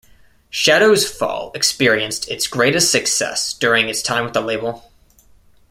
[0.49, 4.91] Shadows Fall experienced its greatest success during its time with the label.